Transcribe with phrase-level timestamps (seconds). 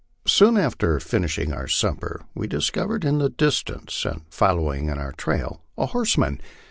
[0.25, 5.11] Soon after finishing our supper, we discovered in the distance and follow ing in our
[5.11, 6.41] trail a horseman.